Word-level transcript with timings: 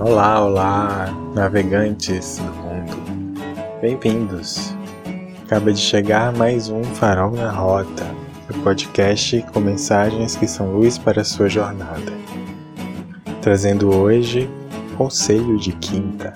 Olá, 0.00 0.44
olá, 0.44 1.14
navegantes 1.34 2.38
do 2.38 2.44
mundo. 2.44 2.96
Bem-vindos. 3.80 4.74
Acaba 5.44 5.72
de 5.72 5.80
chegar 5.80 6.32
mais 6.32 6.68
um 6.68 6.82
Farol 6.82 7.32
na 7.32 7.50
Rota, 7.50 8.06
o 8.50 8.54
podcast 8.62 9.44
com 9.52 9.60
mensagens 9.60 10.34
que 10.34 10.48
são 10.48 10.72
luz 10.72 10.98
para 10.98 11.20
a 11.20 11.24
sua 11.24 11.48
jornada. 11.48 12.12
Trazendo 13.42 13.94
hoje 13.94 14.48
Conselho 14.96 15.58
de 15.58 15.72
Quinta. 15.72 16.32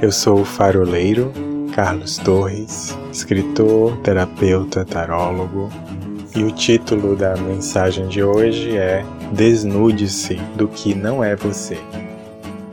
Eu 0.00 0.12
sou 0.12 0.40
o 0.40 0.44
faroleiro 0.44 1.32
Carlos 1.74 2.18
Torres, 2.18 2.96
escritor, 3.10 3.96
terapeuta, 3.98 4.84
tarólogo, 4.84 5.70
e 6.36 6.44
o 6.44 6.50
título 6.50 7.16
da 7.16 7.36
mensagem 7.36 8.06
de 8.08 8.22
hoje 8.22 8.76
é 8.76 9.04
Desnude-se 9.32 10.34
do 10.56 10.68
que 10.68 10.94
não 10.94 11.24
é 11.24 11.34
você. 11.34 11.78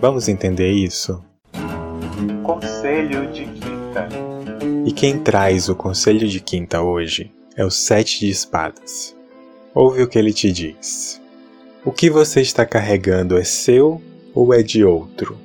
Vamos 0.01 0.29
entender 0.29 0.71
isso? 0.71 1.21
Conselho 2.41 3.29
de 3.33 3.43
Quinta. 3.43 4.07
E 4.85 4.93
quem 4.93 5.19
traz 5.19 5.67
o 5.67 5.75
Conselho 5.75 6.25
de 6.25 6.39
Quinta 6.39 6.81
hoje 6.81 7.33
é 7.57 7.65
o 7.65 7.69
Sete 7.69 8.21
de 8.21 8.29
Espadas. 8.29 9.13
Ouve 9.75 10.01
o 10.01 10.07
que 10.07 10.17
ele 10.17 10.31
te 10.31 10.53
diz. 10.53 11.21
O 11.83 11.91
que 11.91 12.09
você 12.09 12.39
está 12.39 12.65
carregando 12.65 13.37
é 13.37 13.43
seu 13.43 14.01
ou 14.33 14.53
é 14.53 14.63
de 14.63 14.85
outro? 14.85 15.37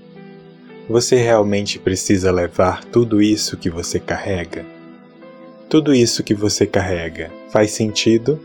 Você 0.88 1.16
realmente 1.16 1.80
precisa 1.80 2.30
levar 2.30 2.84
tudo 2.84 3.20
isso 3.20 3.56
que 3.56 3.68
você 3.68 3.98
carrega? 3.98 4.64
Tudo 5.68 5.92
isso 5.92 6.22
que 6.22 6.32
você 6.32 6.64
carrega 6.64 7.28
faz 7.50 7.72
sentido? 7.72 8.40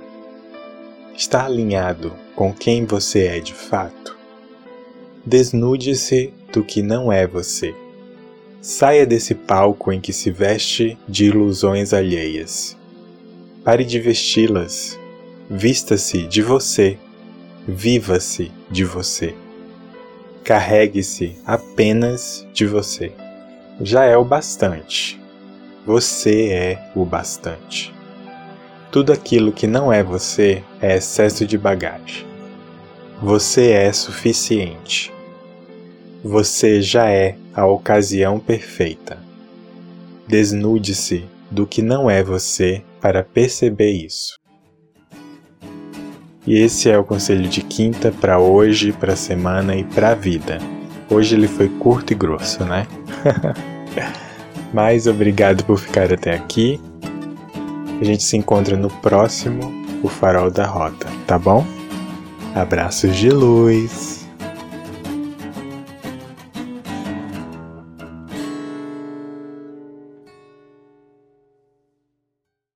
Está 1.15 1.45
alinhado 1.45 2.11
com 2.35 2.51
quem 2.51 2.83
você 2.83 3.25
é 3.25 3.39
de 3.39 3.53
fato? 3.53 4.18
Desnude-se 5.29 6.33
do 6.51 6.63
que 6.63 6.81
não 6.81 7.13
é 7.13 7.27
você. 7.27 7.75
Saia 8.63 9.05
desse 9.05 9.35
palco 9.35 9.91
em 9.93 10.01
que 10.01 10.11
se 10.11 10.31
veste 10.31 10.97
de 11.07 11.25
ilusões 11.25 11.93
alheias. 11.93 12.75
Pare 13.63 13.85
de 13.85 13.99
vesti-las. 13.99 14.99
Vista-se 15.47 16.25
de 16.25 16.41
você. 16.41 16.97
Viva-se 17.67 18.51
de 18.71 18.83
você. 18.83 19.35
Carregue-se 20.43 21.35
apenas 21.45 22.43
de 22.51 22.65
você. 22.65 23.11
Já 23.81 24.05
é 24.05 24.17
o 24.17 24.25
bastante. 24.25 25.21
Você 25.85 26.49
é 26.49 26.91
o 26.95 27.05
bastante. 27.05 27.93
Tudo 28.91 29.13
aquilo 29.13 29.51
que 29.51 29.67
não 29.67 29.93
é 29.93 30.01
você 30.01 30.63
é 30.81 30.97
excesso 30.97 31.45
de 31.45 31.55
bagagem. 31.55 32.25
Você 33.21 33.69
é 33.69 33.93
suficiente. 33.93 35.18
Você 36.23 36.81
já 36.81 37.09
é 37.09 37.37
a 37.53 37.65
ocasião 37.65 38.39
perfeita. 38.39 39.17
Desnude-se 40.27 41.25
do 41.49 41.65
que 41.65 41.81
não 41.81 42.09
é 42.09 42.21
você 42.21 42.83
para 42.99 43.23
perceber 43.23 43.91
isso. 43.91 44.37
E 46.45 46.57
esse 46.57 46.89
é 46.89 46.97
o 46.97 47.05
conselho 47.05 47.47
de 47.47 47.61
quinta 47.61 48.11
para 48.11 48.37
hoje, 48.39 48.91
para 48.91 49.15
semana 49.15 49.75
e 49.75 49.83
para 49.83 50.09
a 50.09 50.15
vida. 50.15 50.57
Hoje 51.09 51.35
ele 51.35 51.47
foi 51.47 51.69
curto 51.69 52.11
e 52.11 52.15
grosso, 52.15 52.65
né? 52.65 52.85
Mas 54.73 55.07
obrigado 55.07 55.63
por 55.63 55.79
ficar 55.79 56.11
até 56.11 56.33
aqui. 56.33 56.81
A 58.01 58.03
gente 58.03 58.23
se 58.23 58.35
encontra 58.35 58.75
no 58.75 58.89
próximo 58.89 59.71
O 60.03 60.09
Farol 60.09 60.51
da 60.51 60.65
Rota, 60.65 61.07
tá 61.25 61.39
bom? 61.39 61.65
Abraços 62.55 63.15
de 63.15 63.29
luz! 63.29 64.18